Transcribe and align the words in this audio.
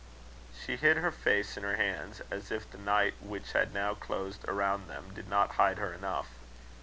She 0.65 0.77
hid 0.77 0.97
her 0.97 1.11
face 1.11 1.57
in 1.57 1.61
her 1.61 1.75
hands, 1.75 2.23
as 2.31 2.49
if 2.49 2.67
the 2.67 2.79
night 2.79 3.13
which 3.21 3.51
had 3.51 3.71
now 3.71 3.93
closed 3.93 4.43
around 4.47 4.87
them 4.89 5.13
did 5.13 5.29
not 5.29 5.51
hide 5.61 5.77
her 5.77 5.93
enough. 5.93 6.29